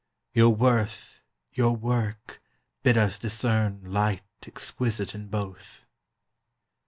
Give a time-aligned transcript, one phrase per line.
[0.33, 1.21] Your worth,
[1.53, 2.41] your work,
[2.81, 5.85] bid us discern Light exquisite in both.